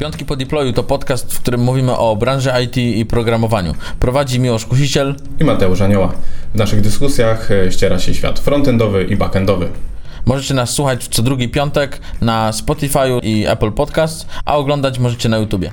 [0.00, 3.74] Piątki po deployu to podcast, w którym mówimy o branży IT i programowaniu.
[4.00, 6.12] Prowadzi Miłosz Kusiciel i Mateusz Anioła.
[6.54, 9.68] W naszych dyskusjach e, ściera się świat frontendowy i backendowy.
[10.26, 15.38] Możecie nas słuchać co drugi piątek na Spotify i Apple Podcast, a oglądać możecie na
[15.38, 15.70] YouTubie.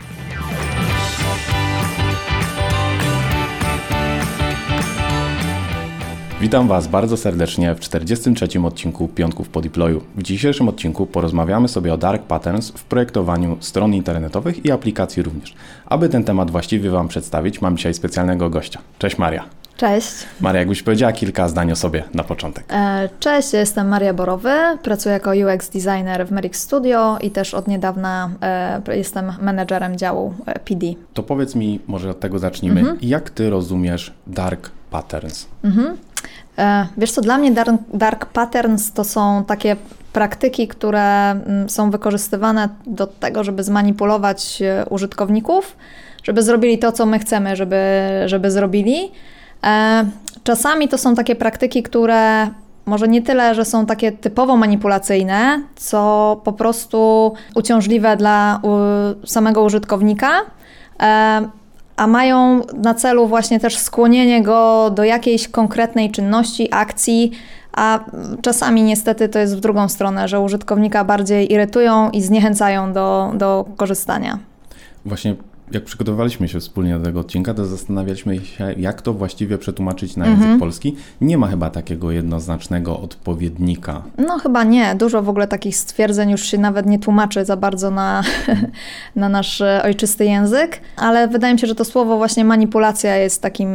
[6.41, 8.47] Witam Was bardzo serdecznie w 43.
[8.63, 10.01] odcinku Piątków po deployu.
[10.15, 15.53] W dzisiejszym odcinku porozmawiamy sobie o dark patterns w projektowaniu stron internetowych i aplikacji również.
[15.85, 18.79] Aby ten temat właściwie Wam przedstawić, mam dzisiaj specjalnego gościa.
[18.99, 19.43] Cześć Maria.
[19.77, 20.11] Cześć.
[20.41, 22.65] Maria, jakbyś powiedziała kilka zdań o sobie na początek.
[22.69, 27.67] E, cześć, jestem Maria Borowy, pracuję jako UX designer w Merrick Studio i też od
[27.67, 30.87] niedawna e, jestem menedżerem działu e, PD.
[31.13, 32.97] To powiedz mi, może od tego zacznijmy, mhm.
[33.01, 35.47] jak Ty rozumiesz dark patterns?
[35.63, 35.97] Mhm.
[36.97, 39.75] Wiesz co, dla mnie dark, dark patterns to są takie
[40.13, 45.77] praktyki, które mm, są wykorzystywane do tego, żeby zmanipulować użytkowników,
[46.23, 47.77] żeby zrobili to, co my chcemy, żeby,
[48.25, 49.11] żeby zrobili.
[49.63, 50.05] E,
[50.43, 52.47] czasami to są takie praktyki, które
[52.85, 58.61] może nie tyle, że są takie typowo manipulacyjne, co po prostu uciążliwe dla
[59.25, 60.31] samego użytkownika,
[60.99, 61.49] e,
[61.97, 67.31] a mają na celu właśnie też skłonienie go do jakiejś konkretnej czynności, akcji,
[67.73, 67.99] a
[68.41, 73.65] czasami niestety to jest w drugą stronę, że użytkownika bardziej irytują i zniechęcają do, do
[73.77, 74.39] korzystania.
[75.05, 75.35] Właśnie
[75.71, 80.25] jak przygotowywaliśmy się wspólnie do tego odcinka, to zastanawialiśmy się, jak to właściwie przetłumaczyć na
[80.25, 80.59] język mhm.
[80.59, 80.95] polski.
[81.21, 84.03] Nie ma chyba takiego jednoznacznego odpowiednika.
[84.17, 84.95] No chyba nie.
[84.95, 88.23] Dużo w ogóle takich stwierdzeń już się nawet nie tłumaczy za bardzo na,
[89.15, 93.69] na nasz ojczysty język, ale wydaje mi się, że to słowo właśnie manipulacja jest takim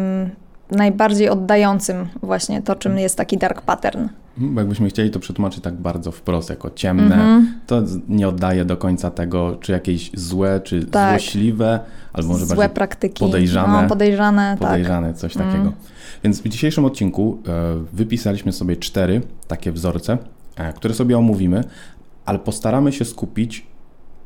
[0.73, 4.09] najbardziej oddającym właśnie to, czym jest taki dark pattern.
[4.39, 7.45] Mhm, jakbyśmy chcieli to przetłumaczyć tak bardzo wprost, jako ciemne, mm-hmm.
[7.67, 11.21] to nie oddaje do końca tego, czy jakieś złe, czy tak.
[11.21, 11.81] złośliwe,
[12.13, 13.21] albo może złe praktyki.
[13.21, 13.83] podejrzane.
[13.83, 15.17] No, podejrzane, podejrzane tak.
[15.17, 15.63] coś takiego.
[15.63, 15.73] Mm.
[16.25, 20.19] Więc w dzisiejszym odcinku e, wypisaliśmy sobie cztery takie wzorce,
[20.57, 21.65] e, które sobie omówimy,
[22.25, 23.67] ale postaramy się skupić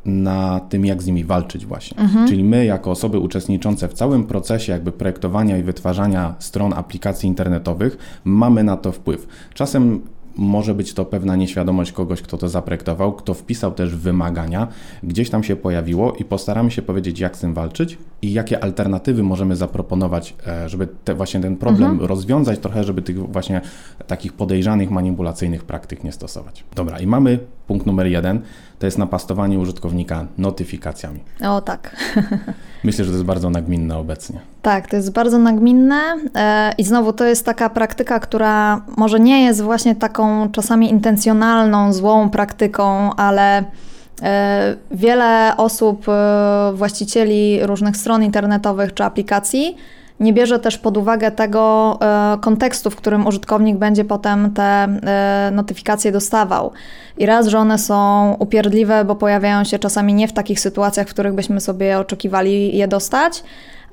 [0.07, 1.99] na tym, jak z nimi walczyć właśnie.
[1.99, 2.29] Mhm.
[2.29, 8.21] Czyli my, jako osoby uczestniczące w całym procesie jakby projektowania i wytwarzania stron aplikacji internetowych,
[8.25, 9.27] mamy na to wpływ.
[9.55, 10.01] Czasem
[10.37, 14.69] może być to pewna nieświadomość kogoś, kto to zaprojektował, kto wpisał też wymagania,
[15.03, 19.23] gdzieś tam się pojawiło i postaramy się powiedzieć, jak z tym walczyć i jakie alternatywy
[19.23, 22.09] możemy zaproponować, e, żeby te, właśnie ten problem mhm.
[22.09, 23.61] rozwiązać trochę, żeby tych właśnie
[24.07, 26.65] takich podejrzanych, manipulacyjnych praktyk nie stosować.
[26.75, 28.41] Dobra, i mamy punkt numer jeden,
[28.79, 31.21] to jest napastowanie użytkownika notyfikacjami.
[31.45, 31.97] O tak.
[32.85, 34.41] Myślę, że to jest bardzo nagminne obecnie.
[34.67, 36.01] Tak, to jest bardzo nagminne
[36.35, 41.93] e, i znowu to jest taka praktyka, która może nie jest właśnie taką czasami intencjonalną,
[41.93, 43.65] złą praktyką, ale
[44.23, 49.77] e, wiele osób, e, właścicieli różnych stron internetowych czy aplikacji,
[50.21, 51.99] nie bierze też pod uwagę tego
[52.41, 54.89] kontekstu, w którym użytkownik będzie potem te
[55.53, 56.73] notyfikacje dostawał.
[57.19, 61.11] I raz, że one są upierdliwe, bo pojawiają się czasami nie w takich sytuacjach, w
[61.11, 63.43] których byśmy sobie oczekiwali je dostać,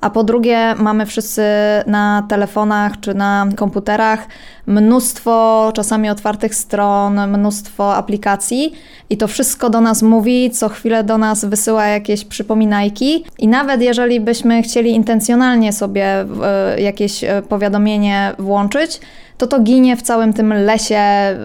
[0.04, 1.42] a po drugie, mamy wszyscy
[1.86, 4.26] na telefonach czy na komputerach
[4.66, 8.72] mnóstwo czasami otwartych stron, mnóstwo aplikacji
[9.10, 13.24] i to wszystko do nas mówi, co chwilę do nas wysyła jakieś przypominajki.
[13.38, 16.04] I nawet jeżeli byśmy chcieli intencjonalnie sobie
[16.44, 19.00] e, jakieś e, powiadomienie włączyć,
[19.38, 21.36] to to ginie w całym tym lesie e,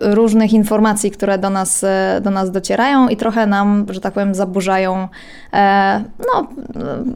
[0.00, 4.34] różnych informacji, które do nas, e, do nas docierają i trochę nam, że tak powiem,
[4.34, 5.08] zaburzają
[5.52, 6.48] e, no,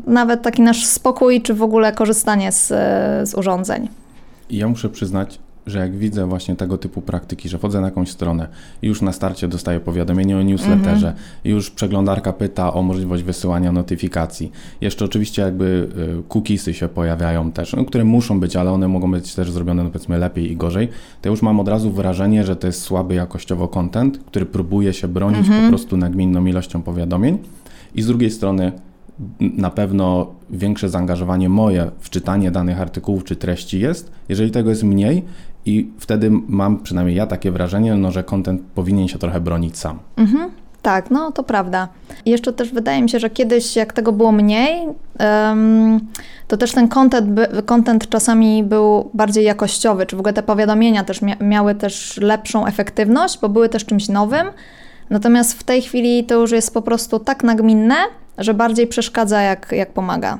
[0.07, 2.69] nawet taki nasz spokój, czy w ogóle korzystanie z,
[3.29, 3.89] z urządzeń.
[4.51, 8.49] Ja muszę przyznać, że jak widzę właśnie tego typu praktyki, że wchodzę na jakąś stronę
[8.83, 11.49] i już na starcie dostaję powiadomienie o newsletterze, -hmm.
[11.49, 14.53] już przeglądarka pyta o możliwość wysyłania notyfikacji.
[14.81, 15.89] Jeszcze oczywiście jakby
[16.19, 19.85] y, cookiesy się pojawiają też, no, które muszą być, ale one mogą być też zrobione
[19.85, 20.89] no, powiedzmy lepiej i gorzej.
[21.23, 25.09] To już mam od razu wrażenie, że to jest słaby jakościowo content, który próbuje się
[25.09, 25.49] bronić -hmm.
[25.49, 25.69] po mhm.
[25.69, 27.39] prostu nagminną ilością powiadomień.
[27.95, 28.73] I z drugiej strony
[29.41, 34.13] na pewno większe zaangażowanie moje w czytanie danych artykułów czy treści jest.
[34.29, 35.23] Jeżeli tego jest mniej,
[35.67, 39.99] i wtedy mam przynajmniej ja takie wrażenie, no, że content powinien się trochę bronić sam.
[40.17, 40.51] Mhm.
[40.83, 41.89] Tak, no to prawda.
[42.27, 44.89] Jeszcze też wydaje mi się, że kiedyś, jak tego było mniej,
[46.49, 51.23] to też ten content, content czasami był bardziej jakościowy, czy w ogóle te powiadomienia też
[51.23, 54.47] mia miały też lepszą efektywność, bo były też czymś nowym.
[55.11, 57.97] Natomiast w tej chwili to już jest po prostu tak nagminne,
[58.39, 60.39] że bardziej przeszkadza, jak, jak pomaga.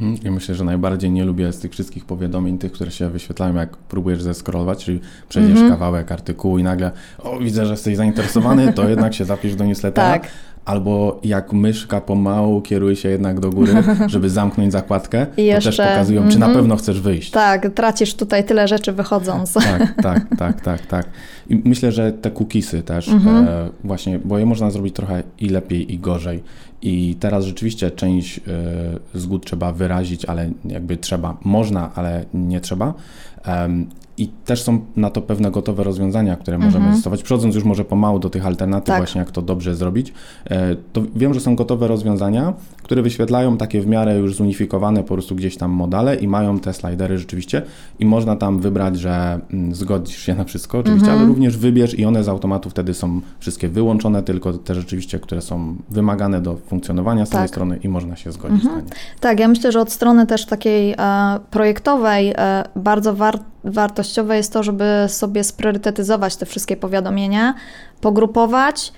[0.00, 0.16] Mhm.
[0.24, 3.76] Ja myślę, że najbardziej nie lubię z tych wszystkich powiadomień, tych, które się wyświetlają, jak
[3.76, 5.70] próbujesz zeskrolować, czyli przejdziesz Mhm.
[5.70, 10.10] kawałek artykułu i nagle, o widzę, że jesteś zainteresowany, to jednak się zapisz do newslettera.
[10.18, 10.28] Tak.
[10.64, 13.72] Albo jak myszka pomału kieruje się jednak do góry,
[14.06, 16.54] żeby zamknąć zakładkę, I to też jeszcze- pokazują, czy na mhm.
[16.54, 17.30] pewno chcesz wyjść.
[17.30, 19.52] Tak, tracisz tutaj tyle rzeczy wychodząc.
[19.52, 21.06] Tak, tak, tak, tak, tak.
[21.50, 23.48] I myślę, że te cookiesy też Mhm.
[23.48, 26.42] e, właśnie, bo je można zrobić trochę i lepiej, i gorzej.
[26.82, 28.42] I teraz rzeczywiście część e,
[29.18, 32.94] zgód trzeba wyrazić, ale jakby trzeba, można, ale nie trzeba.
[34.20, 36.94] I też są na to pewne gotowe rozwiązania, które możemy Mhm.
[36.96, 37.22] stosować.
[37.22, 38.96] Przechodząc już może pomału do tych alternatyw, Tak.
[38.98, 40.12] właśnie jak to dobrze zrobić,
[40.50, 42.52] e, to wiem, że są gotowe rozwiązania,
[42.82, 46.72] które wyświetlają takie w miarę już zunifikowane po prostu gdzieś tam modale i mają te
[46.74, 47.62] slidery rzeczywiście
[47.98, 51.18] i można tam wybrać, że mm, zgodzisz się na wszystko oczywiście, Mhm.
[51.18, 55.40] ale również wybierz i one z automatu wtedy są wszystkie wyłączone, tylko te rzeczywiście, które
[55.40, 57.48] są wymagane do funkcjonowania z tej Tak.
[57.48, 58.76] strony i można się zgodzić Mhm.
[58.76, 58.90] na nie.
[59.20, 60.96] Tak, ja myślę, że od strony też takiej e,
[61.50, 67.54] projektowej e, bardzo war, wartościowe jest to, żeby sobie spriorytetyzować te wszystkie powiadomienia,
[68.00, 68.92] pogrupować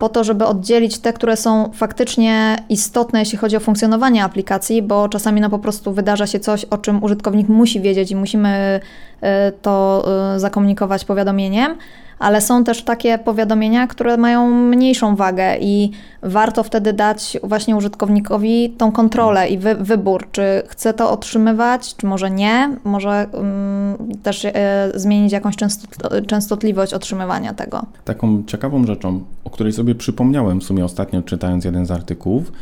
[0.00, 5.08] po to, żeby oddzielić te, które są faktycznie istotne, jeśli chodzi o funkcjonowanie aplikacji, bo
[5.08, 8.80] czasami no po prostu wydarza się coś, o czym użytkownik musi wiedzieć i musimy
[9.20, 10.04] e, to
[10.34, 11.76] e, zakomunikować powiadomieniem.
[12.20, 15.90] Ale są też takie powiadomienia, które mają mniejszą wagę i
[16.22, 22.06] warto wtedy dać właśnie użytkownikowi tą kontrolę i wy, wybór, czy chce to otrzymywać, czy
[22.06, 24.52] może nie, może mm, też e,
[24.94, 27.86] zmienić jakąś częstot- częstotliwość otrzymywania tego.
[28.04, 32.52] Taką ciekawą rzeczą, o której sobie przypomniałem w sumie ostatnio czytając jeden z artykułów,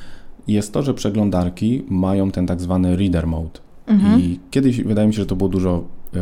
[0.49, 3.61] jest to, że przeglądarki mają ten tak zwany reader mode.
[3.87, 4.21] Mhm.
[4.21, 5.85] I kiedyś wydaje mi się, że to było dużo
[6.15, 6.19] y,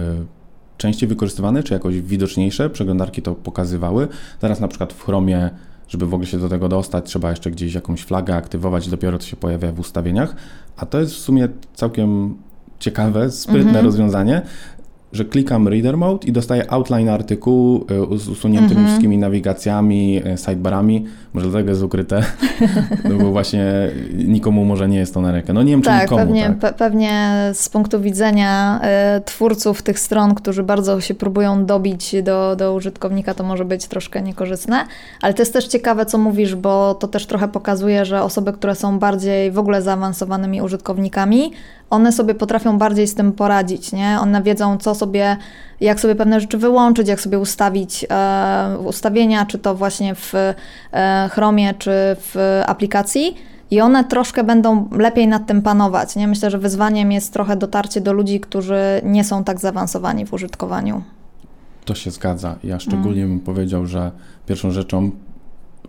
[0.76, 2.70] częściej wykorzystywane, czy jakoś widoczniejsze.
[2.70, 4.08] Przeglądarki to pokazywały.
[4.40, 5.50] Teraz na przykład w Chromie,
[5.88, 9.24] żeby w ogóle się do tego dostać, trzeba jeszcze gdzieś jakąś flagę aktywować, dopiero to
[9.24, 10.36] się pojawia w ustawieniach.
[10.76, 12.36] A to jest w sumie całkiem
[12.78, 13.84] ciekawe, sprytne Mhm.
[13.84, 14.42] rozwiązanie,
[15.16, 18.86] że klikam Reader Mode i dostaję outline artykułu y, z usuniętymi Mhm.
[18.86, 21.04] wszystkimi nawigacjami, y, sidebarami.
[21.34, 22.22] Może dlatego jest ukryte,
[23.10, 23.64] no bo właśnie
[24.14, 25.52] nikomu może nie jest to na rękę.
[25.52, 26.58] No nie wiem, czy Tak, nikomu, pewnie, tak.
[26.58, 32.56] Pe, pewnie z punktu widzenia e, twórców tych stron, którzy bardzo się próbują dobić do,
[32.56, 34.84] do użytkownika, to może być troszkę niekorzystne.
[35.22, 38.74] Ale to jest też ciekawe, co mówisz, bo to też trochę pokazuje, że osoby, które
[38.74, 41.52] są bardziej w ogóle zaawansowanymi użytkownikami,
[41.90, 44.18] one sobie potrafią bardziej z tym poradzić, nie?
[44.20, 45.05] One wiedzą, co sobie,
[45.80, 51.28] jak sobie pewne rzeczy wyłączyć, jak sobie ustawić e, ustawienia, czy to właśnie w e,
[51.32, 53.34] Chromie, czy w aplikacji.
[53.70, 56.16] I one troszkę będą lepiej nad tym panować.
[56.16, 56.28] Nie?
[56.28, 61.02] Myślę, że wyzwaniem jest trochę dotarcie do ludzi, którzy nie są tak zaawansowani w użytkowaniu.
[61.84, 62.56] To się zgadza.
[62.64, 64.10] Ja szczególnie bym powiedział, że
[64.46, 65.10] pierwszą rzeczą,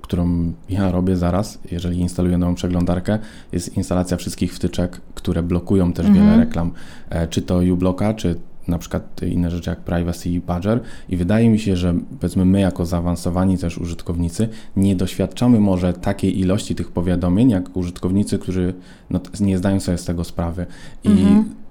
[0.01, 3.19] którą ja robię zaraz, jeżeli instaluję nową przeglądarkę,
[3.51, 6.25] jest instalacja wszystkich wtyczek, które blokują też Mhm.
[6.25, 6.71] wiele reklam.
[7.09, 8.35] E, Czy to uBlocka, czy
[8.67, 10.79] na przykład inne rzeczy jak Privacy i Badger.
[11.09, 16.39] I wydaje mi się, że powiedzmy my jako zaawansowani też użytkownicy nie doświadczamy może takiej
[16.39, 18.73] ilości tych powiadomień, jak użytkownicy, którzy
[19.09, 20.65] no, nie zdają sobie z tego sprawy.
[21.03, 21.66] I Mhm.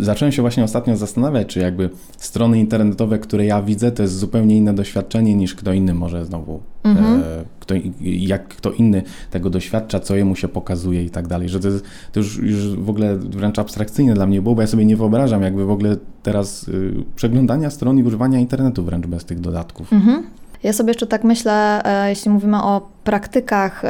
[0.00, 4.56] Zacząłem się właśnie ostatnio zastanawiać, czy jakby strony internetowe, które ja widzę, to jest zupełnie
[4.56, 7.20] inne doświadczenie niż kto inny może znowu, Mhm.
[7.20, 11.60] e, kto, jak kto inny tego doświadcza, co jemu się pokazuje i tak dalej, że
[11.60, 14.84] to, jest, to już, już w ogóle wręcz abstrakcyjne dla mnie było, bo ja sobie
[14.84, 19.40] nie wyobrażam jakby w ogóle teraz y, przeglądania stron i używania internetu wręcz bez tych
[19.40, 19.92] dodatków.
[19.92, 20.22] Mhm.
[20.62, 23.82] Ja sobie jeszcze tak myślę, e, jeśli mówimy o praktykach,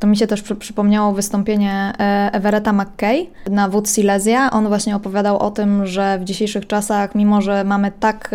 [0.00, 4.50] to mi się też przy, przypomniało wystąpienie e, Everetta McKay na Wood Silesia.
[4.50, 8.30] On właśnie opowiadał o tym, że w dzisiejszych czasach, mimo że mamy tak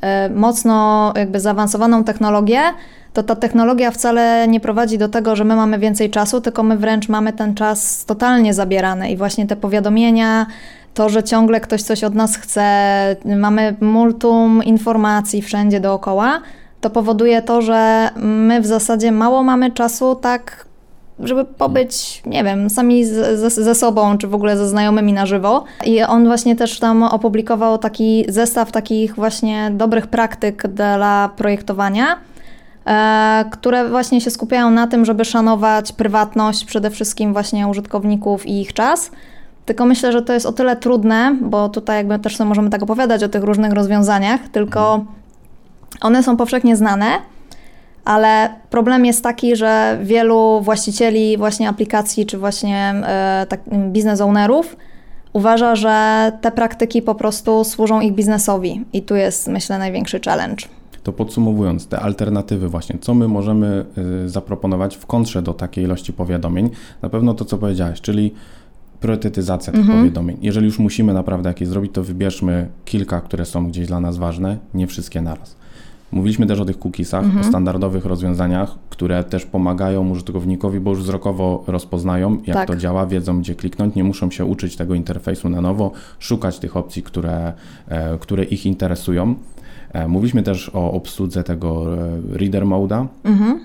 [0.00, 2.60] e, mocno jakby zaawansowaną technologię,
[3.12, 6.76] to ta technologia wcale nie prowadzi do tego, że my mamy więcej czasu, tylko my
[6.76, 10.46] wręcz mamy ten czas totalnie zabierany i właśnie te powiadomienia,
[10.94, 12.66] to, że ciągle ktoś coś od nas chce,
[13.36, 16.40] mamy multum informacji wszędzie dookoła,
[16.80, 20.66] to powoduje to, że my w zasadzie mało mamy czasu tak,
[21.18, 25.64] żeby pobyć, nie wiem, sami z- ze, sobą, czy w ogóle ze znajomymi na żywo.
[25.86, 32.16] I on właśnie też tam opublikował taki zestaw takich właśnie dobrych praktyk dla projektowania,
[32.86, 38.60] e, które właśnie się skupiają na tym, żeby szanować prywatność przede wszystkim właśnie użytkowników i
[38.60, 39.10] ich czas.
[39.66, 42.82] Tylko myślę, że to jest o tyle trudne, bo tutaj jakby też sobie możemy tak
[42.82, 45.04] opowiadać o tych różnych rozwiązaniach, tylko
[46.00, 47.06] one są powszechnie znane,
[48.04, 53.60] ale problem jest taki, że wielu właścicieli właśnie aplikacji, czy właśnie e, tak,
[53.92, 54.76] biznes ownerów
[55.32, 60.66] uważa, że te praktyki po prostu służą ich biznesowi i tu jest myślę największy challenge.
[61.02, 63.84] To podsumowując, te alternatywy właśnie, co my możemy
[64.24, 66.70] y, zaproponować w kontrze do takiej ilości powiadomień,
[67.02, 68.34] na pewno to, co powiedziałeś, czyli
[69.00, 70.36] priorytetyzacja tych powiadomień.
[70.42, 74.58] Jeżeli już musimy naprawdę jakieś zrobić, to wybierzmy kilka, które są gdzieś dla nas ważne,
[74.74, 75.56] nie wszystkie naraz.
[76.12, 81.64] Mówiliśmy też o tych cookiesach, o standardowych rozwiązaniach, które też pomagają użytkownikowi, bo już wzrokowo
[81.66, 82.68] rozpoznają, jak Tak.
[82.68, 86.76] to działa, wiedzą, gdzie kliknąć, nie muszą się uczyć tego interfejsu na nowo, szukać tych
[86.76, 87.52] opcji, które,
[87.88, 89.34] e, które ich interesują.
[89.92, 93.06] E, Mówiliśmy też o obsłudze tego e, reader mode'a.
[93.24, 93.60] Mhm.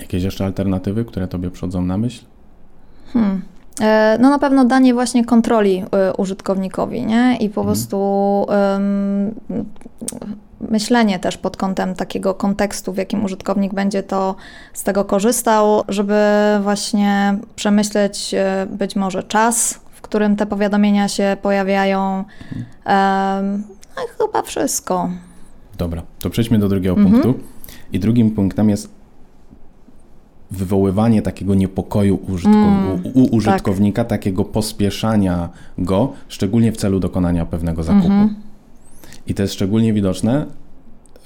[0.00, 2.24] Jakieś jeszcze alternatywy, które Tobie przychodzą na myśl?
[3.12, 3.42] Hmm.
[3.80, 7.36] E, No na pewno danie właśnie kontroli y, użytkownikowi, nie?
[7.40, 7.66] I po Mhm.
[7.66, 7.96] prostu
[8.76, 9.34] ym,
[10.70, 14.34] myślenie też pod kątem takiego kontekstu, w jakim użytkownik będzie to
[14.72, 16.14] z tego korzystał, żeby
[16.62, 22.24] właśnie przemyśleć y, być może czas, w którym te powiadomienia się pojawiają.
[22.84, 23.64] Em,
[23.96, 25.10] No i chyba wszystko.
[25.78, 27.22] Dobra, to przejdźmy do drugiego Mhm.
[27.22, 27.40] punktu.
[27.92, 28.88] I drugim punktem jest
[30.54, 37.46] wywoływanie takiego niepokoju użytkow- Mm, u, u użytkownika, takiego pospieszania go, szczególnie w celu dokonania
[37.46, 38.06] pewnego zakupu.
[38.06, 38.34] Mhm.
[39.26, 40.46] I to jest szczególnie widoczne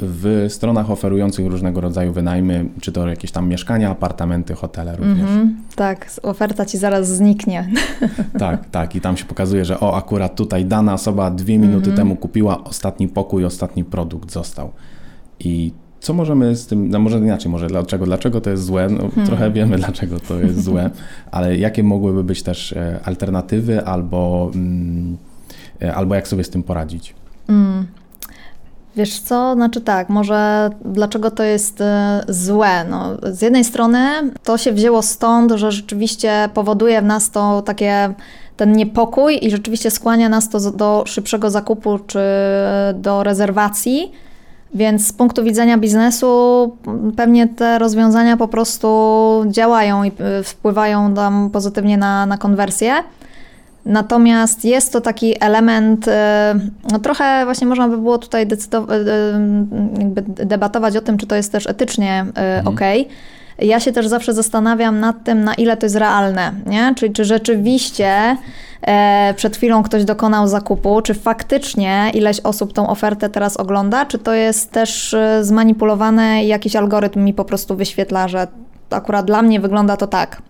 [0.00, 5.18] w stronach oferujących różnego rodzaju wynajmy, czy to jakieś tam mieszkania, apartamenty, hotele również.
[5.20, 5.56] Mhm.
[5.76, 7.68] Tak, oferta ci zaraz zniknie.
[8.38, 8.97] Tak, tak.
[8.97, 11.97] I tam się pokazuje, że o, akurat tutaj dana osoba dwie minuty Mhm.
[11.97, 14.70] temu kupiła ostatni pokój, ostatni produkt został.
[15.40, 18.88] I co możemy z tym, no może inaczej, może dlaczego, dlaczego to jest złe?
[18.90, 19.26] No, Hmm.
[19.26, 20.90] Trochę wiemy, dlaczego to jest złe,
[21.31, 25.17] ale jakie mogłyby być też e, alternatywy albo, mm,
[25.83, 27.14] e, albo jak sobie z tym poradzić?
[27.49, 27.87] Mm.
[28.97, 32.85] Wiesz co, znaczy tak, może dlaczego to jest e, złe?
[32.90, 34.00] No, z jednej strony
[34.45, 38.14] to się wzięło stąd, że rzeczywiście powoduje w nas to takie
[38.57, 42.21] ten niepokój i rzeczywiście skłania nas to do szybszego zakupu czy
[42.95, 44.12] do rezerwacji.
[44.75, 46.77] Więc z punktu widzenia biznesu
[47.17, 52.95] pewnie te rozwiązania po prostu działają i y, wpływają tam pozytywnie na, na konwersję.
[53.87, 56.55] Natomiast jest to taki element, e,
[56.93, 58.47] no trochę właśnie można by było tutaj
[59.99, 62.81] jakby debatować o tym, czy to jest też etycznie e, ok.
[63.59, 66.95] Ja się też zawsze zastanawiam nad tym, na ile to jest realne, nie?
[66.97, 68.37] Czyli czy rzeczywiście
[68.83, 74.19] e, przed chwilą ktoś dokonał zakupu, czy faktycznie ileś osób tą ofertę teraz ogląda, czy
[74.19, 78.47] to jest też e, zmanipulowane i jakiś algorytm mi po prostu wyświetla, że
[78.91, 80.43] akurat dla mnie wygląda to tak.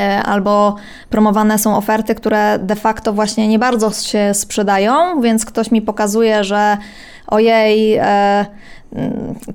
[0.00, 0.76] E, albo
[1.10, 6.44] promowane są oferty, które de facto właśnie nie bardzo się sprzedają, więc ktoś mi pokazuje,
[6.44, 6.76] że
[7.26, 8.46] ojej, e,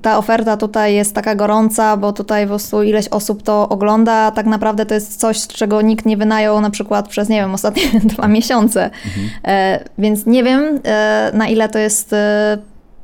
[0.02, 4.32] ta oferta tutaj jest taka gorąca, bo tutaj po prostu ileś osób to ogląda, a
[4.32, 7.84] tak naprawdę to jest coś, czego nikt nie wynajął na przykład przez, nie wiem, ostatnie
[8.16, 8.90] dwa miesiące.
[9.44, 12.58] E, więc nie wiem, e, na ile to jest e,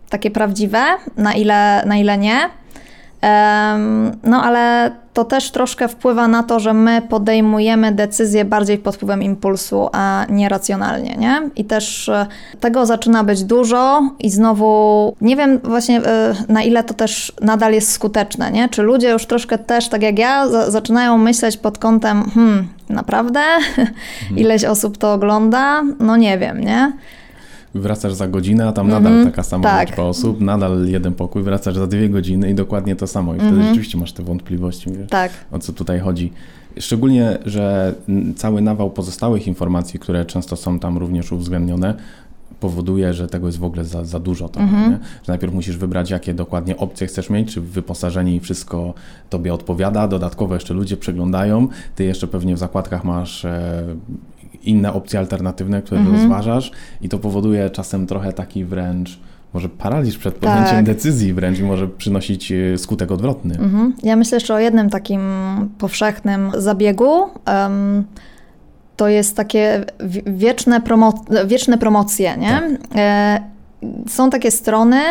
[0.09, 0.83] takie prawdziwe,
[1.17, 2.49] na ile, na ile nie.
[4.23, 9.23] No ale to też troszkę wpływa na to, że my podejmujemy decyzje bardziej pod wpływem
[9.23, 11.41] impulsu, a nie racjonalnie, nie?
[11.55, 12.25] I też e,
[12.59, 17.73] tego zaczyna być dużo i znowu nie wiem właśnie e, na ile to też nadal
[17.73, 18.69] jest skuteczne, nie?
[18.69, 23.41] Czy ludzie już troszkę też, tak jak ja, za- zaczynają myśleć pod kątem, hmm, naprawdę?
[24.35, 25.83] Ileś osób to ogląda?
[25.99, 26.91] No nie wiem, nie?
[27.81, 29.87] Wracasz za godzinę, a tam nadal taka sama tak.
[29.89, 33.33] liczba osób, nadal jeden pokój, wracasz za dwie godziny i dokładnie to samo.
[33.33, 33.67] I wtedy Mhm.
[33.67, 35.31] rzeczywiście masz te wątpliwości, wiesz, Tak.
[35.51, 36.33] o co tutaj chodzi.
[36.79, 41.93] Szczególnie, że mm, cały nawał pozostałych informacji, które często są tam również uwzględnione,
[42.59, 44.49] powoduje, że tego jest w ogóle za, za dużo.
[44.49, 44.91] Trochę, Mhm.
[44.91, 44.97] nie?
[44.97, 48.93] Że najpierw musisz wybrać, jakie dokładnie opcje chcesz mieć, czy wyposażenie i wszystko
[49.29, 50.07] tobie odpowiada.
[50.07, 51.67] Dodatkowo jeszcze ludzie przeglądają.
[51.95, 53.83] Ty jeszcze pewnie w zakładkach masz e,
[54.67, 56.17] inne opcje alternatywne, które Mhm.
[56.17, 56.71] rozważasz
[57.01, 59.19] i to powoduje czasem trochę taki wręcz
[59.53, 60.49] może paraliż przed Tak.
[60.53, 63.55] podjęciem decyzji wręcz i może przynosić e, skutek odwrotny.
[63.59, 63.93] Mhm.
[64.03, 65.21] Ja myślę jeszcze o jednym takim
[65.77, 67.23] powszechnym zabiegu.
[67.45, 68.03] Em,
[68.95, 72.61] to jest takie wi- wieczne, promo- wieczne promocje, nie?
[72.95, 73.39] E,
[74.07, 75.01] są takie strony,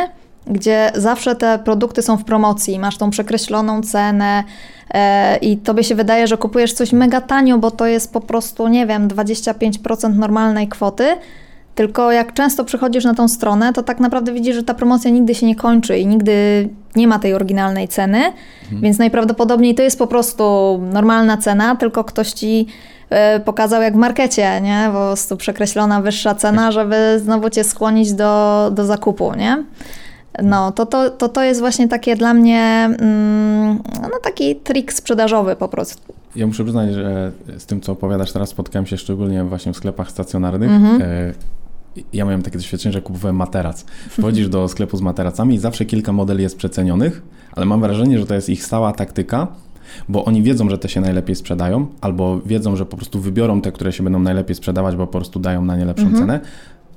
[0.47, 4.45] gdzie zawsze te produkty są w promocji, masz tą przekreśloną cenę
[4.95, 8.69] e, i tobie się wydaje, że kupujesz coś mega tanio, bo to jest po prostu,
[8.69, 11.17] nie wiem, 25% normalnej kwoty.
[11.75, 15.35] Tylko jak często przychodzisz na tą stronę, to tak naprawdę widzisz, że ta promocja nigdy
[15.35, 18.23] się nie kończy i nigdy nie ma tej oryginalnej ceny,
[18.73, 22.67] więc najprawdopodobniej to jest po prostu normalna cena, tylko ktoś ci
[23.11, 24.85] e, pokazał jak w markecie, nie?
[24.87, 29.65] Po prostu przekreślona wyższa cena, żeby znowu cię skłonić do, do zakupu, nie?
[30.43, 35.57] No, to, to, to, to jest właśnie takie dla mnie mm, no, taki trik sprzedażowy
[35.57, 36.15] po prostu.
[36.37, 40.11] Ja muszę przyznać, że z tym, co opowiadasz teraz, spotkałem się szczególnie właśnie w sklepach
[40.11, 40.71] stacjonarnych.
[40.71, 41.03] Mhm.
[41.03, 41.33] E,
[42.13, 43.85] Ja miałem takie doświadczenie, że kupowałem materac.
[44.11, 48.27] Wchodzisz do sklepu z materacami i zawsze kilka modeli jest przecenionych, ale mam wrażenie, że
[48.27, 49.47] to jest ich stała taktyka,
[50.09, 53.73] Bo oni wiedzą, że te się najlepiej sprzedają, albo wiedzą, że po prostu wybiorą te,
[53.73, 56.23] które się będą najlepiej sprzedawać, bo po prostu dają na nie lepszą Mhm.
[56.23, 56.41] cenę,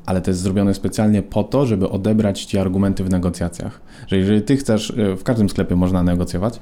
[0.06, 3.82] ale to jest zrobione specjalnie po to, żeby odebrać ci argumenty w negocjacjach.
[4.08, 6.60] Że jeżeli ty chcesz, y, w każdym sklepie można negocjować,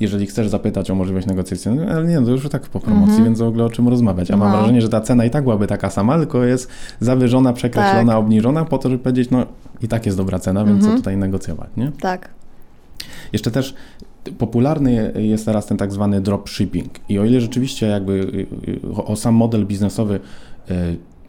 [0.00, 3.24] jeżeli chcesz zapytać o możliwość negocjacji, no, ale nie, to już tak po promocji, Mhm.
[3.24, 4.30] więc w ogóle o czym rozmawiać.
[4.30, 4.56] A mam No.
[4.58, 6.68] wrażenie, że ta cena i tak byłaby taka sama, tylko jest
[7.00, 8.16] zawyżona, przekreślona, Tak.
[8.20, 9.46] obniżona po to, żeby powiedzieć, no
[9.82, 10.92] i tak jest dobra cena, więc Mhm.
[10.92, 11.92] co tutaj negocjować, nie?
[12.00, 12.28] Tak.
[13.32, 13.74] Jeszcze też
[14.38, 19.04] popularny jest teraz ten tak zwany dropshipping i o ile rzeczywiście jakby y, y, o,
[19.04, 20.20] o sam model biznesowy
[20.70, 20.74] y,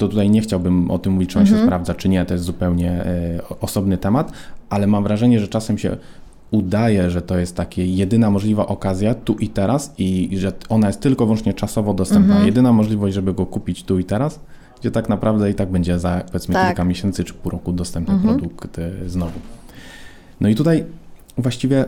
[0.04, 1.68] to tutaj nie chciałbym o tym mówić, czy on się Mhm.
[1.68, 3.04] sprawdza, czy nie, to jest zupełnie
[3.50, 4.32] o- osobny temat,
[4.70, 5.98] ale mam wrażenie, że czasem się
[6.52, 11.00] udaje, że to jest taka jedyna możliwa okazja tu i teraz i że ona jest
[11.00, 12.30] tylko wyłącznie czasowo dostępna.
[12.34, 12.46] Mhm.
[12.48, 14.40] Jedyna możliwość, żeby go kupić tu i teraz,
[14.82, 16.68] gdzie tak naprawdę i tak będzie za powiedzmy Tak.
[16.68, 18.40] kilka miesięcy czy pół roku dostępny Mhm.
[18.40, 19.40] produkt y, znowu.
[20.42, 20.84] No i tutaj
[21.38, 21.86] właściwie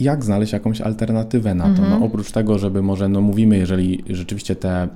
[0.00, 1.70] jak znaleźć jakąś alternatywę na to?
[1.70, 1.90] Mhm.
[2.00, 4.88] No oprócz tego, żeby może, no mówimy, jeżeli rzeczywiście te,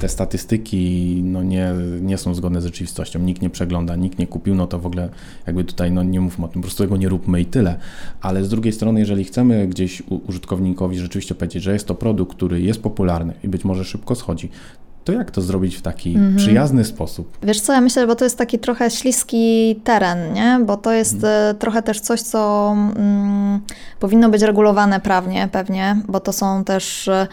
[0.00, 4.54] te statystyki no nie, nie są zgodne z rzeczywistością, nikt nie przegląda, nikt nie kupił,
[4.54, 5.08] no to w ogóle
[5.46, 7.76] jakby tutaj no nie mówmy o tym, po prostu tego nie róbmy i tyle.
[8.20, 12.60] Ale z drugiej strony, jeżeli chcemy gdzieś użytkownikowi rzeczywiście powiedzieć, że jest to produkt, który
[12.60, 14.50] jest popularny i być może szybko schodzi,
[15.04, 16.36] to jak to zrobić w taki Mhm.
[16.36, 17.38] przyjazny sposób?
[17.42, 20.60] Wiesz co, ja myślę, bo to jest taki trochę śliski teren, nie?
[20.66, 23.60] Bo to jest e, trochę też coś, co mm,
[24.00, 27.26] powinno być regulowane prawnie pewnie, bo to są też e,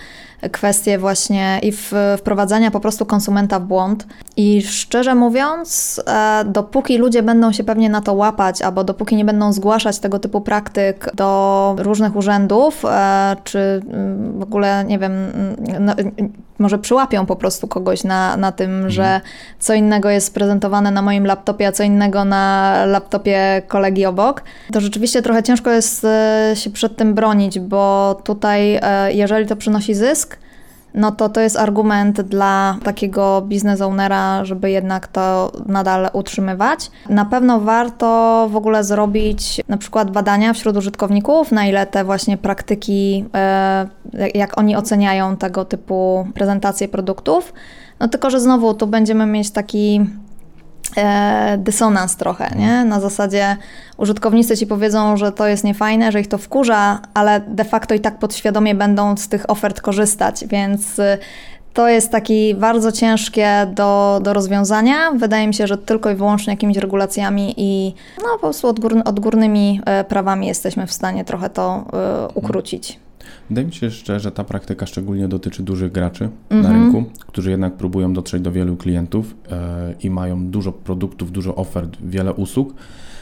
[0.51, 1.72] kwestie właśnie i
[2.17, 4.08] wprowadzania po prostu konsumenta w błąd.
[4.38, 9.25] I szczerze mówiąc, e, dopóki ludzie będą się pewnie na to łapać, albo dopóki nie
[9.25, 15.12] będą zgłaszać tego typu praktyk do różnych urzędów, e, czy mm, w ogóle, nie wiem,
[15.12, 16.12] mm, no, y,
[16.60, 19.22] może przyłapią po prostu kogoś na, na tym, że
[19.60, 24.82] co innego jest prezentowane na moim laptopie, a co innego na laptopie kolegi obok, to
[24.82, 28.79] rzeczywiście trochę ciężko jest e, się przed tym bronić, bo tutaj,
[29.10, 30.37] jeżeli to przynosi zysk,
[30.98, 36.92] no to to jest argument dla takiego biznes ownera, żeby jednak to nadal utrzymywać.
[37.10, 38.08] Na pewno warto
[38.51, 43.88] w ogóle zrobić na przykład badania wśród użytkowników, na ile te właśnie praktyki, e,
[44.36, 47.54] jak- oni oceniają tego typu prezentacje produktów.
[48.00, 50.05] No tylko, że znowu tu będziemy mieć taki
[51.57, 52.85] dysonans trochę, nie?
[52.85, 53.57] Na zasadzie
[53.97, 58.00] użytkownicy ci powiedzą, że to jest niefajne, że ich to wkurza, ale de facto i
[58.00, 61.17] tak podświadomie będą z tych ofert korzystać, więc y,
[61.77, 65.11] to jest taki bardzo ciężkie do, do rozwiązania.
[65.11, 69.81] Wydaje mi się, że tylko i wyłącznie jakimiś regulacjami i no, po prostu odgór, odgórnymi
[69.85, 73.00] e, prawami jesteśmy w stanie trochę to e, ukrócić.
[73.50, 76.83] Wydaje mi się jeszcze, że ta praktyka szczególnie dotyczy dużych graczy na Mhm.
[76.83, 81.98] rynku, którzy jednak próbują dotrzeć do wielu klientów e, i mają dużo produktów, dużo ofert,
[82.03, 82.74] wiele usług.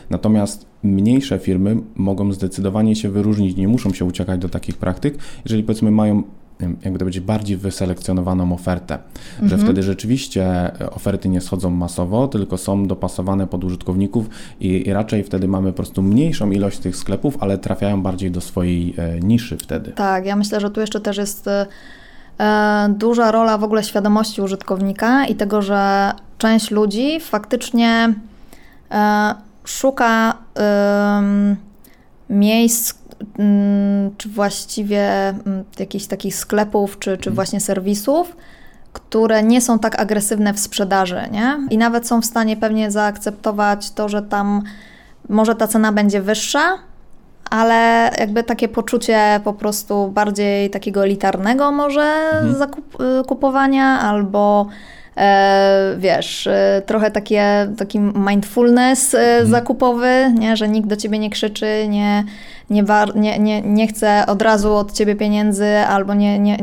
[0.10, 5.64] Natomiast mniejsze firmy mogą zdecydowanie się wyróżnić, nie muszą się uciekać do takich praktyk, jeżeli
[5.64, 6.24] powiedzmy mają
[6.60, 8.98] jakby to powiedzieć, bardziej wyselekcjonowaną ofertę,
[9.44, 10.44] że wtedy rzeczywiście
[10.82, 15.70] e, oferty nie schodzą masowo, tylko są dopasowane pod użytkowników i, i raczej wtedy mamy
[15.70, 19.92] po prostu mniejszą ilość tych sklepów, ale trafiają bardziej do swojej e, niszy wtedy.
[19.92, 21.68] Tak, ja myślę, że tu jeszcze też jest e,
[22.90, 28.14] duża rola w ogóle świadomości użytkownika i tego, że część ludzi faktycznie
[29.64, 30.38] szuka
[32.30, 32.94] miejsc,
[34.18, 38.36] czy właściwie mm, jakichś takich sklepów, czy, czy właśnie serwisów,
[38.94, 41.58] które nie są tak agresywne w sprzedaży, nie?
[41.70, 44.62] I nawet są w stanie pewnie zaakceptować to, że tam
[45.30, 46.78] może ta cena będzie wyższa,
[47.50, 54.68] ale jakby takie poczucie po prostu bardziej takiego elitarnego może zakup, y, kupowania albo
[55.98, 60.58] wiesz, e, trochę takie, taki mindfulness e, zakupowy, nie?
[60.58, 62.24] że nikt do ciebie nie krzyczy, nie,
[62.70, 62.84] nie,
[63.16, 66.58] nie, nie, nie chce od razu od ciebie pieniędzy albo nie, nie,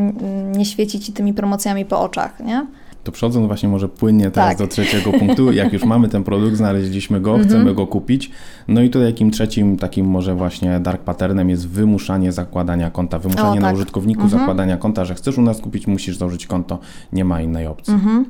[0.57, 2.67] nie świeci ci tymi promocjami po oczach, nie?
[3.05, 4.59] To przechodząc właśnie może płynnie teraz Tak.
[4.59, 8.31] do trzeciego punktu, jak już mamy ten produkt, znaleźliśmy go, chcemy go kupić.
[8.69, 13.59] No i tutaj takim trzecim, takim może właśnie dark patternem jest wymuszanie zakładania konta, wymuszanie
[13.59, 13.75] O, na tak.
[13.77, 14.41] użytkowniku Mhm.
[14.41, 16.79] zakładania konta, że chcesz u nas kupić, musisz założyć konto,
[17.13, 17.95] nie ma innej opcji.
[17.95, 18.25] Mhm.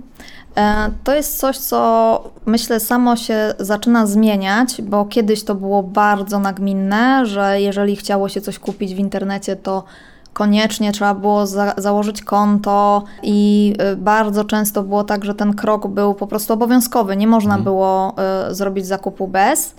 [0.57, 6.39] E, To jest coś, co myślę samo się zaczyna zmieniać, bo kiedyś to było bardzo
[6.39, 9.85] nagminne, że jeżeli chciało się coś kupić w internecie, to
[10.33, 15.87] koniecznie trzeba było za założyć konto i y, bardzo często było tak, że ten krok
[15.87, 18.15] był po prostu obowiązkowy, nie można było
[18.51, 19.75] y, zrobić zakupu bez.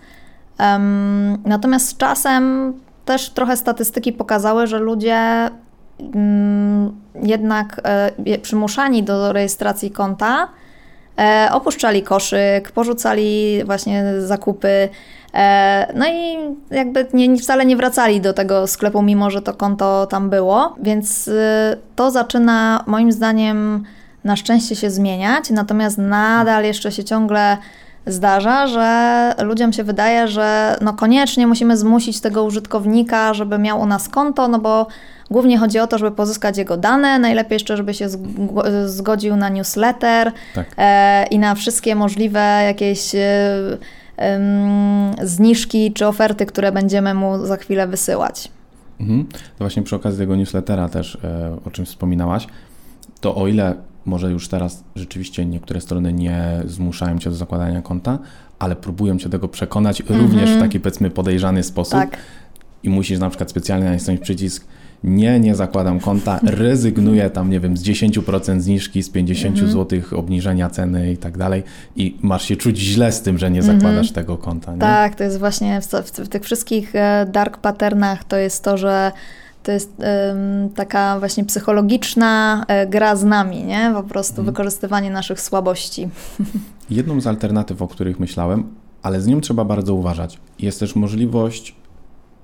[0.58, 2.74] Em, natomiast z czasem
[3.06, 5.50] też trochę statystyki pokazały, że ludzie
[6.00, 6.92] mm,
[7.24, 7.82] jednak
[8.26, 10.48] je- przymuszani do rejestracji konta
[11.20, 14.89] e, opuszczali koszyk, porzucali właśnie zakupy
[15.96, 16.38] no i
[16.72, 21.28] jakby nie, wcale nie wracali do tego sklepu, mimo że to konto tam było, więc
[21.28, 21.32] y,
[21.96, 23.84] to zaczyna moim zdaniem
[24.24, 27.58] na szczęście się zmieniać, natomiast nadal jeszcze się ciągle
[28.06, 33.86] zdarza, że ludziom się wydaje, że no koniecznie musimy zmusić tego użytkownika, żeby miał u
[33.86, 34.88] nas konto, no bo
[35.32, 38.08] głównie chodzi o to, żeby pozyskać jego dane, najlepiej jeszcze, żeby się
[38.86, 40.67] zgodził na newsletter tak.
[40.78, 43.78] e, i na wszystkie możliwe jakieś e, e,
[45.24, 48.52] zniżki czy oferty, które będziemy mu za chwilę wysyłać.
[49.00, 49.26] Mhm.
[49.28, 52.48] To właśnie przy okazji tego newslettera też, e, o czym wspominałaś,
[53.22, 58.20] to o ile może już teraz rzeczywiście niektóre strony nie zmuszają cię do zakładania konta,
[58.60, 60.22] ale próbują cię tego przekonać -hmm.
[60.22, 61.94] również w taki powiedzmy podejrzany sposób.
[61.94, 62.18] Tak.
[62.84, 64.66] I musisz na przykład specjalnie nacisnąć przycisk
[65.04, 69.74] nie, nie zakładam konta, rezygnuję tam, nie wiem, z 10% zniżki, z 50 mm -hmm.
[69.74, 71.63] zł obniżenia ceny i tak dalej
[71.96, 73.80] i masz się czuć źle z tym, że nie mhm.
[73.80, 74.16] zakładasz -hmm.
[74.16, 74.74] tego konta.
[74.74, 74.80] Nie?
[74.80, 78.78] Tak, to jest właśnie w, w, w tych wszystkich e, dark patternach to jest to,
[78.78, 79.12] że
[79.63, 83.92] to jest um, taka właśnie psychologiczna e, gra z nami, nie?
[83.94, 84.46] Po prostu mhm.
[84.46, 86.10] wykorzystywanie naszych słabości.
[86.89, 88.63] Jedną z alternatyw, o których myślałem,
[89.02, 91.76] ale z nią trzeba bardzo uważać, jest też możliwość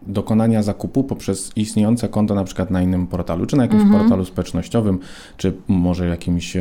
[0.08, 4.02] dokonania zakupu poprzez istniejące konto na przykład na innym portalu, czy na jakimś mhm.
[4.02, 5.00] portalu społecznościowym,
[5.38, 6.58] czy może jakimś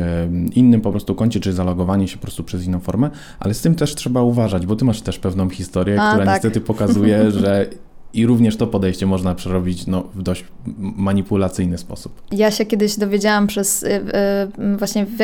[0.55, 3.75] innym po prostu koncie, czy zalogowanie się po prostu przez inną formę, ale z tym
[3.75, 6.35] też trzeba uważać, bo ty masz też pewną historię, A, która tak.
[6.35, 7.69] niestety pokazuje, że
[8.13, 10.45] i również to podejście można przerobić no, w dość
[10.77, 12.21] manipulacyjny sposób.
[12.31, 15.17] Ja się kiedyś dowiedziałam przez y, y, właśnie w,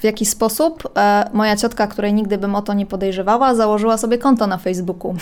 [0.00, 4.18] w jaki sposób e, moja ciotka, której nigdy bym o to nie podejrzewała, założyła sobie
[4.18, 5.14] konto na Facebooku.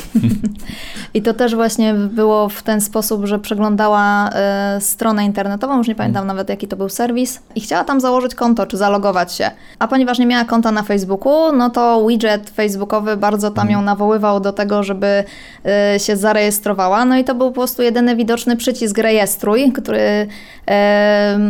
[1.14, 5.94] I to też właśnie było w ten sposób, że przeglądała e, stronę internetową, już nie
[5.94, 6.36] pamiętam hmm.
[6.36, 9.50] nawet jaki to był serwis, i chciała tam założyć konto czy zalogować się.
[9.78, 13.84] A ponieważ nie miała konta na Facebooku, no to widget facebookowy bardzo tam ją hmm.
[13.84, 15.24] nawoływał do tego, żeby
[15.64, 16.85] e, się zarejestrowała.
[17.04, 20.26] No i to był po prostu jedyny widoczny przycisk rejestruj, który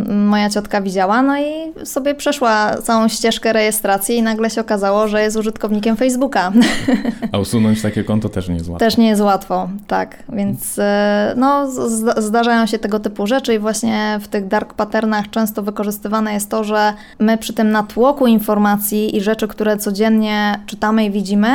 [0.09, 5.21] moja ciotka widziała, no i sobie przeszła całą ścieżkę rejestracji i nagle się okazało, że
[5.21, 6.51] jest użytkownikiem Facebooka.
[7.31, 8.85] A usunąć takie konto też nie jest łatwo.
[8.85, 10.23] Też nie jest łatwo, tak.
[10.29, 11.71] Więc e, no,
[12.17, 16.63] zdarzają się tego typu rzeczy i właśnie w tych dark patternach często wykorzystywane jest to,
[16.63, 21.49] że my przy tym natłoku informacji i rzeczy, które codziennie czytamy i widzimy,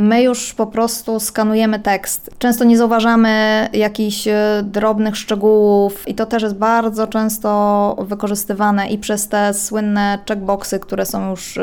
[0.00, 2.30] my już po prostu skanujemy tekst.
[2.38, 8.98] Często nie zauważamy jakichś e, drobnych szczegółów i to też jest bardzo często wykorzystywane i
[8.98, 11.58] przez te słynne checkboxy, które są już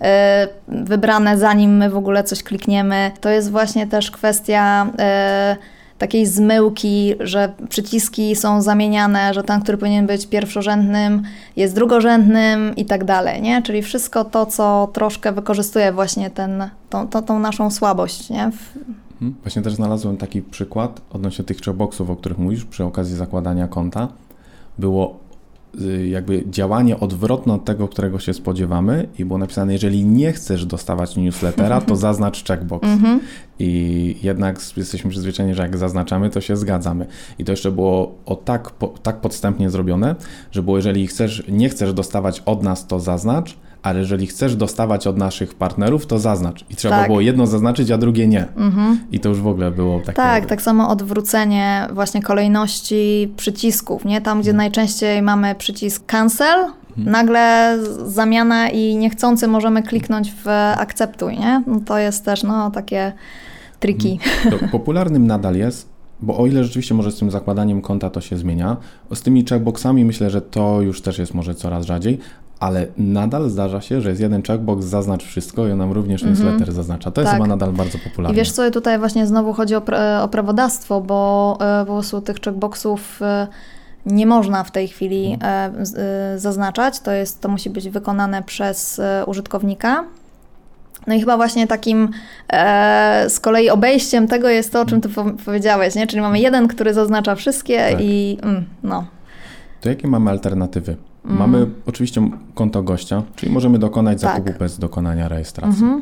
[0.00, 3.10] e, wybrane zanim my w ogóle coś klikniemy.
[3.20, 5.56] To jest właśnie też kwestia e,
[6.02, 11.22] takiej zmyłki, że przyciski są zamieniane, że ten, który powinien być pierwszorzędnym,
[11.56, 13.62] jest drugorzędnym i tak dalej, nie?
[13.62, 18.44] Czyli wszystko to, co troszkę wykorzystuje właśnie ten, tą, tą, tą naszą słabość, nie?
[18.44, 19.34] Mhm.
[19.42, 24.08] Właśnie też znalazłem taki przykład odnośnie tych checkboxów, o których mówisz, przy okazji zakładania konta.
[24.78, 25.18] Było
[26.10, 31.16] jakby działanie odwrotne od tego, którego się spodziewamy i było napisane, jeżeli nie chcesz dostawać
[31.16, 32.88] newslettera, to zaznacz checkbox.
[32.88, 33.20] Mhm.
[33.58, 37.06] I jednak jesteśmy przyzwyczajeni, że jak zaznaczamy, to się zgadzamy.
[37.38, 40.14] I to jeszcze było o tak, po, tak podstępnie zrobione,
[40.50, 45.06] że było, jeżeli chcesz, nie chcesz dostawać od nas, to zaznacz, ale jeżeli chcesz dostawać
[45.06, 46.64] od naszych partnerów, to zaznacz.
[46.70, 47.06] I trzeba tak.
[47.06, 48.46] było jedno zaznaczyć, a drugie nie.
[48.56, 49.00] Mhm.
[49.12, 50.16] I to już w ogóle było takie...
[50.16, 54.20] Tak, tak samo odwrócenie właśnie kolejności przycisków, nie?
[54.20, 54.56] Tam, gdzie mhm.
[54.56, 57.10] najczęściej mamy przycisk cancel, mhm.
[57.10, 61.62] nagle zamiana i niechcący możemy kliknąć w akceptuj, nie?
[61.66, 63.12] No to jest też, no, takie
[63.80, 64.18] triki.
[64.44, 64.58] Mhm.
[64.58, 65.88] To popularnym nadal jest,
[66.20, 68.76] bo o ile rzeczywiście może z tym zakładaniem konta to się zmienia,
[69.14, 72.18] z tymi checkboxami myślę, że to już też jest może coraz rzadziej,
[72.62, 76.34] ale nadal zdarza się, że jest jeden checkbox, zaznacz wszystko i on nam również mm
[76.34, 76.38] -hmm.
[76.38, 77.10] newsletter zaznacza.
[77.10, 77.42] To jest tak.
[77.42, 78.34] chyba nadal bardzo popularne.
[78.34, 79.82] I wiesz co, tutaj właśnie znowu chodzi o,
[80.22, 83.46] o prawodawstwo, bo e, po prostu tych checkboxów e,
[84.06, 85.84] nie można w tej chwili mhm.
[85.96, 87.00] e, zaznaczać.
[87.00, 90.04] To, jest, to musi być wykonane przez użytkownika.
[91.06, 92.08] No i chyba właśnie takim
[92.52, 95.08] e, z kolei obejściem tego jest to, o czym ty
[95.44, 96.06] powiedziałeś, nie?
[96.06, 98.00] Czyli mamy jeden, który zaznacza wszystkie tak.
[98.00, 99.06] i mm, no.
[99.80, 100.96] To jakie mamy alternatywy?
[101.24, 101.38] Mm.
[101.38, 104.36] Mamy oczywiście konto gościa, czyli możemy dokonać tak.
[104.36, 105.82] zakupu bez dokonania rejestracji.
[105.82, 106.00] -hmm.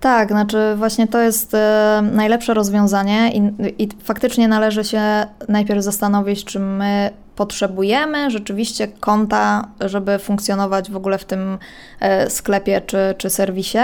[0.00, 5.02] Tak, znaczy właśnie to jest e, najlepsze rozwiązanie i, i faktycznie należy się
[5.48, 11.58] najpierw zastanowić, czy my potrzebujemy rzeczywiście konta, żeby funkcjonować w ogóle w tym
[12.00, 13.78] e, sklepie czy, czy serwisie.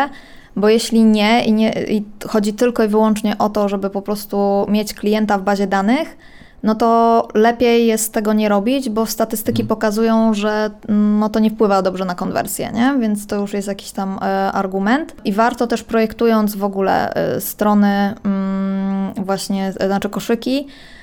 [0.57, 4.67] Bo jeśli nie i, nie i chodzi tylko i wyłącznie o to, żeby po prostu
[4.69, 6.17] mieć klienta w bazie danych,
[6.63, 9.69] no to lepiej jest tego nie robić, bo statystyki hmm.
[9.69, 12.97] pokazują, że mm, no to nie wpływa dobrze na konwersję, nie?
[13.01, 15.15] więc to już jest jakiś tam e, argument.
[15.25, 18.15] I warto też projektując w ogóle e, strony.
[18.25, 20.98] Mm, właśnie, znaczy koszyki, e,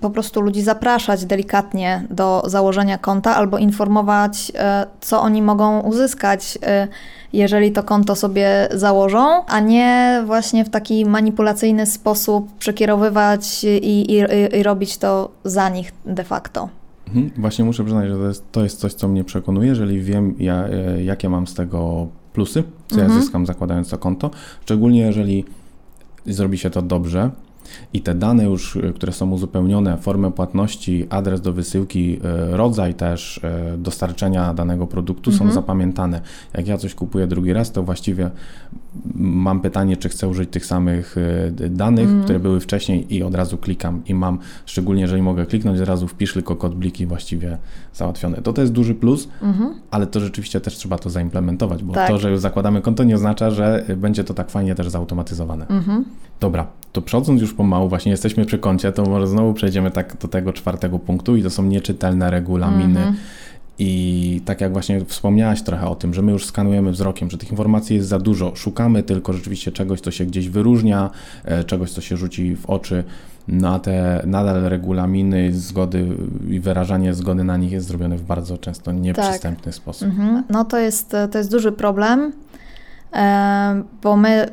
[0.00, 6.58] po prostu ludzi zapraszać delikatnie do założenia konta albo informować, e, co oni mogą uzyskać,
[6.62, 6.88] e,
[7.32, 14.24] jeżeli to konto sobie założą, a nie właśnie w taki manipulacyjny sposób przekierowywać i, i,
[14.58, 16.68] i robić to za nich de facto.
[17.08, 17.30] Mhm.
[17.36, 20.64] Właśnie muszę przyznać, że to jest, to jest coś, co mnie przekonuje, jeżeli wiem, ja,
[21.04, 23.12] jakie mam z tego plusy, co mhm.
[23.12, 24.30] ja zyskam zakładając to konto,
[24.62, 25.44] szczególnie jeżeli
[26.26, 27.30] zrobi się to dobrze,
[27.92, 32.94] i te dane już, e, które są uzupełnione, formę płatności, adres do wysyłki, e, rodzaj
[32.94, 35.50] też e, dostarczenia danego produktu mhm.
[35.50, 36.20] są zapamiętane.
[36.54, 38.30] Jak ja coś kupuję drugi raz, to właściwie
[39.14, 41.16] mam pytanie, czy chcę użyć tych samych
[41.70, 42.22] danych, mhm.
[42.22, 46.08] które były wcześniej i od razu klikam i mam, szczególnie jeżeli mogę kliknąć, od razu
[46.08, 47.58] wpisz tylko kod bliki właściwie
[47.94, 48.36] załatwione.
[48.36, 49.74] To to jest duży plus, mhm.
[49.90, 52.08] ale to rzeczywiście też trzeba to zaimplementować, bo tak.
[52.08, 55.66] to, że już zakładamy konto nie oznacza, że będzie to tak fajnie też zautomatyzowane.
[55.66, 56.04] Mhm.
[56.40, 60.28] Dobra, to przechodząc już pomału, właśnie jesteśmy przy koncie, to może znowu przejdziemy tak do
[60.28, 63.00] tego czwartego punktu i to są nieczytelne regulaminy.
[63.00, 63.16] Mm -hmm.
[63.78, 67.50] I tak jak właśnie wspomniałaś trochę o tym, że my już skanujemy wzrokiem, że tych
[67.50, 71.10] informacji jest za dużo, szukamy tylko rzeczywiście czegoś, co się gdzieś wyróżnia,
[71.44, 73.04] e, czegoś, co się rzuci w oczy,
[73.48, 76.06] no a te nadal regulaminy, zgody
[76.48, 79.74] i wyrażanie zgody na nich jest zrobione w bardzo często nieprzystępny tak.
[79.74, 80.08] sposób.
[80.08, 80.44] Mhm.
[80.50, 82.32] No to jest, to jest duży problem
[84.02, 84.48] bo my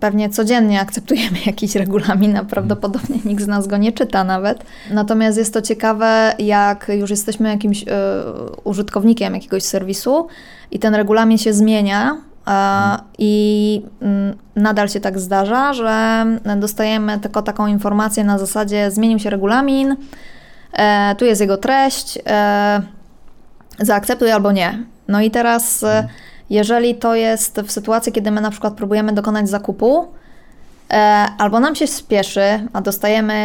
[0.00, 4.64] pewnie codziennie akceptujemy jakiś regulamin, a prawdopodobnie nikt z nas go nie czyta nawet.
[4.90, 7.88] Natomiast jest to ciekawe, jak już jesteśmy jakimś e,
[8.64, 10.26] użytkownikiem jakiegoś serwisu
[10.70, 12.16] i ten regulamin się zmienia.
[13.18, 19.30] I mm, nadal się tak zdarza, że dostajemy tylko taką informację na zasadzie zmienił się
[19.30, 19.96] regulamin,
[20.72, 22.82] e, tu jest jego treść, e,
[23.78, 24.78] zaakceptuj albo nie.
[25.08, 25.84] No i teraz
[26.50, 30.08] jeżeli to jest w sytuacji, kiedy my na przykład próbujemy dokonać zakupu,
[31.38, 32.40] albo nam się spieszy,
[32.72, 33.36] a dostajemy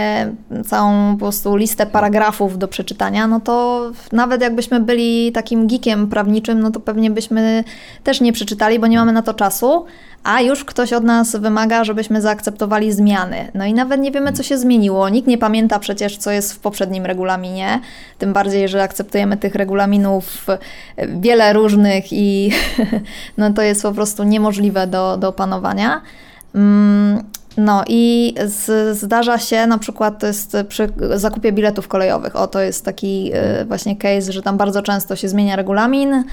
[0.66, 6.60] całą po prostu listę paragrafów do przeczytania, no to nawet jakbyśmy byli takim geekiem prawniczym,
[6.60, 7.64] no to pewnie byśmy
[8.04, 9.86] też nie przeczytali, bo nie mamy na to czasu
[10.24, 13.52] a już ktoś od nas wymaga, żebyśmy zaakceptowali zmiany.
[13.54, 15.10] No i nawet nie wiemy, co się zmieniło.
[15.10, 17.80] Nikt nie pamięta przecież, co jest w poprzednim regulaminie,
[18.18, 20.48] tym bardziej, że akceptujemy tych regulaminów
[21.08, 22.52] wiele różnych i
[23.38, 26.02] no to jest po prostu niemożliwe do, do opanowania.
[26.56, 27.24] Mm,
[27.58, 32.36] no i z, zdarza się na przykład to jest przy zakupie biletów kolejowych.
[32.36, 36.24] O, to jest taki y, właśnie case, że tam bardzo często się zmienia regulamin,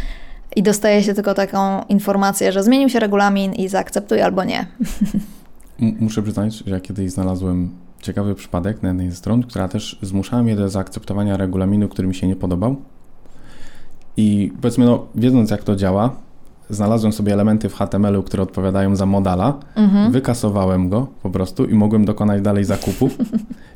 [0.57, 4.67] i dostaje się tylko taką informację, że zmienił się regulamin i zaakceptuj albo nie.
[6.01, 10.43] Muszę przyznać, że ja kiedyś znalazłem ciekawy przypadek na jednej z stron, która też zmuszała
[10.43, 12.77] mnie do zaakceptowania regulaminu, który mi się nie podobał.
[14.17, 16.17] I powiedzmy, no, wiedząc jak to działa,
[16.71, 20.13] znalazłem sobie elementy w HTML-u, które odpowiadają za modala, mhm.
[20.13, 23.17] wykasowałem go po prostu i mogłem dokonać dalej zakupów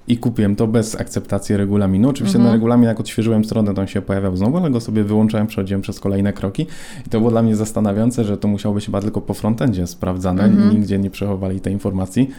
[0.08, 2.08] i kupiłem to bez akceptacji regulaminu.
[2.08, 2.48] Oczywiście mhm.
[2.48, 5.82] na regulamin, jak odświeżyłem stronę, to on się pojawiał znowu, ale go sobie wyłączałem, przechodziłem
[5.82, 6.66] przez kolejne kroki
[7.06, 10.44] i to było dla mnie zastanawiające, że to musiało być chyba tylko po frontendzie sprawdzane,
[10.44, 10.70] mhm.
[10.70, 12.30] nigdzie nie przechowali tej informacji.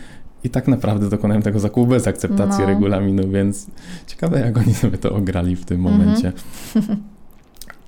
[0.43, 2.67] I tak naprawdę dokonałem tego zakupu bez akceptacji no.
[2.67, 3.67] regulaminu, więc
[4.07, 6.31] ciekawe, jak oni sobie to ograli w tym momencie.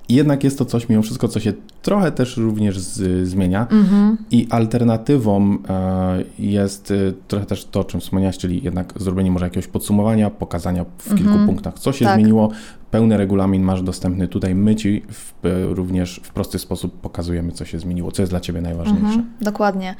[0.08, 3.66] Jednak jest to coś mimo wszystko, co się trochę też również z, zmienia.
[3.70, 4.16] Mm-hmm.
[4.30, 6.94] I alternatywą e, jest e,
[7.28, 11.38] trochę też to, o czym wspomniałaś, czyli jednak zrobienie może jakiegoś podsumowania, pokazania w kilku
[11.46, 12.14] punktach, co się tak.
[12.14, 12.50] zmieniło.
[12.90, 14.54] Pełny regulamin masz dostępny tutaj.
[14.54, 18.40] My ci w, e, również w prosty sposób pokazujemy, co się zmieniło, co jest dla
[18.40, 19.18] ciebie najważniejsze.
[19.18, 19.44] Mm-hmm.
[19.44, 19.94] Dokładnie.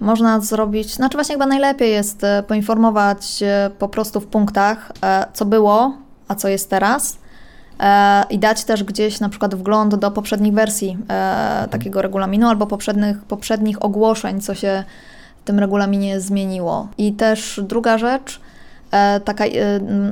[0.00, 3.44] Można zrobić, znaczy właśnie chyba najlepiej jest e, poinformować
[3.78, 4.92] po prostu w punktach,
[5.34, 5.96] co było,
[6.28, 7.21] a co jest teraz
[8.30, 13.18] i dać też gdzieś na przykład wgląd do poprzednich wersji e, takiego regulaminu albo poprzednich,
[13.18, 14.84] poprzednich ogłoszeń, co się
[15.42, 16.88] w tym regulaminie zmieniło.
[16.98, 18.40] I też druga rzecz,
[18.90, 19.44] e, taka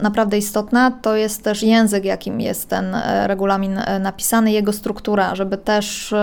[0.03, 6.15] naprawdę istotna, to jest też język, jakim jest ten regulamin napisany, jego struktura, żeby też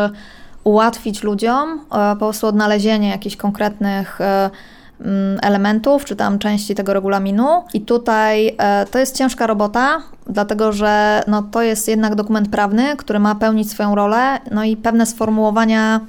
[0.64, 4.20] ułatwić ludziom po prostu odnalezienie jakichś konkretnych
[5.42, 7.64] elementów, czy tam części tego regulaminu.
[7.74, 12.96] I tutaj e, to jest ciężka robota, dlatego że no, to jest jednak dokument prawny,
[12.98, 16.00] który ma pełnić swoją rolę, no i pewne sformułowania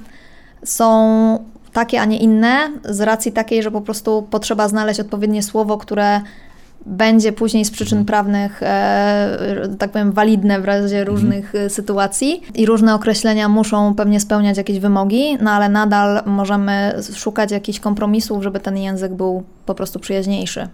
[0.63, 1.39] są
[1.73, 6.21] takie, a nie inne, z racji takiej, że po prostu potrzeba znaleźć odpowiednie słowo, które
[6.85, 11.69] będzie później z przyczyn prawnych, e, tak powiem, walidne w razie różnych mhm.
[11.69, 17.79] sytuacji i różne określenia muszą pewnie spełniać jakieś wymogi, no ale nadal możemy szukać jakichś
[17.79, 20.67] kompromisów, żeby ten język był po prostu przyjaźniejszy.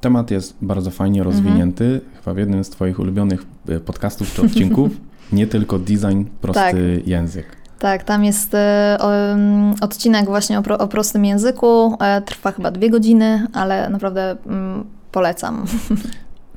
[0.00, 1.36] Temat jest bardzo fajnie mhm.
[1.36, 2.02] rozwinięty, mhm.
[2.16, 4.92] chyba w jednym z Twoich ulubionych e, podcastów czy odcinków.
[5.32, 7.06] Nie tylko design, prosty tak.
[7.06, 7.46] język.
[7.78, 11.96] Tak, tam jest e, mm, odcinek właśnie o, pro, o prostym języku.
[12.00, 14.84] E, trwa chyba dwie godziny, ale naprawdę mm,
[15.14, 15.64] polecam.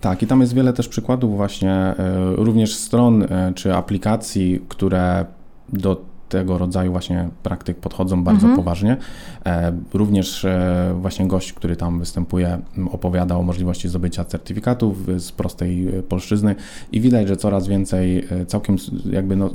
[0.02, 1.96] Tak, i tam jest wiele też przykładów właśnie e,
[2.36, 5.26] również stron e, czy aplikacji, które
[5.74, 8.56] do tego rodzaju właśnie praktyk podchodzą bardzo Mhm.
[8.56, 8.98] poważnie.
[9.46, 10.46] E, Również
[11.02, 12.60] właśnie gość, który tam występuje,
[12.91, 16.56] opowiada o możliwości zdobycia certyfikatów z prostej polszczyzny
[16.91, 18.76] i widać, że coraz więcej całkiem
[19.12, 19.50] jakby no,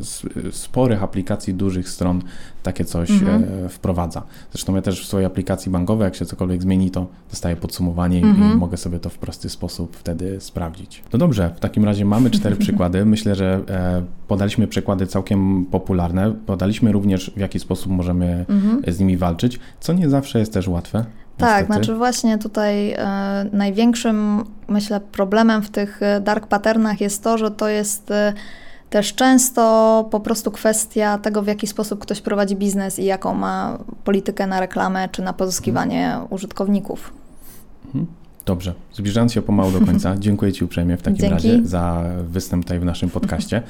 [0.51, 2.23] sporych aplikacji dużych stron
[2.63, 3.45] takie coś Mhm.
[3.67, 4.23] e, wprowadza.
[4.53, 8.23] Zresztą ja też w swojej aplikacji bankowej, jak się cokolwiek zmieni, to dostaję podsumowanie i-
[8.23, 8.59] i Mhm.
[8.59, 11.03] mogę sobie to w prosty sposób wtedy sprawdzić.
[11.13, 13.05] No dobrze, w takim razie mamy cztery przykłady.
[13.05, 16.33] Myślę, że e, podaliśmy przykłady całkiem popularne.
[16.47, 18.83] Podaliśmy również, w jaki sposób możemy Mhm.
[18.95, 21.05] z nimi walczyć, co nie zawsze jest też łatwe.
[21.37, 21.67] Tak, niestety.
[21.67, 27.69] znaczy właśnie tutaj e, największym, myślę, problemem w tych dark patternach jest to, że to
[27.69, 28.11] jest
[28.93, 33.79] też często po prostu kwestia tego, w jaki sposób ktoś prowadzi biznes i jaką ma
[34.05, 37.13] politykę na reklamę czy na pozyskiwanie użytkowników.
[38.47, 41.35] Dobrze, zbliżając się pomału do końca, dziękuję Ci uprzejmie w takim Dzięki.
[41.35, 43.63] razie za występ tutaj w naszym podcaście.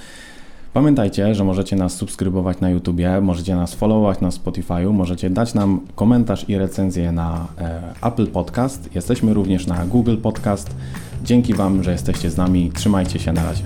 [0.73, 5.81] Pamiętajcie, że możecie nas subskrybować na YouTubie, możecie nas followować na Spotify'u, możecie dać nam
[5.95, 8.95] komentarz i recenzję na e, Apple Podcast.
[8.95, 10.71] Jesteśmy również na Google Podcast.
[11.25, 12.71] Dzięki Wam, że jesteście z nami.
[12.75, 13.65] Trzymajcie się na razie.